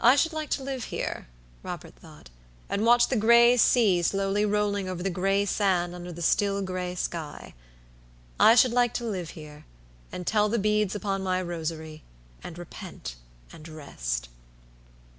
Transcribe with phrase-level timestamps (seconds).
[0.00, 1.26] "I should like to live here,"
[1.62, 2.30] Robert thought,
[2.70, 6.94] "and watch the gray sea slowly rolling over the gray sand under the still, gray
[6.94, 7.52] sky.
[8.40, 9.66] I should like to live here,
[10.10, 12.04] and tell the beads upon my rosary,
[12.42, 13.16] and repent
[13.52, 14.30] and rest."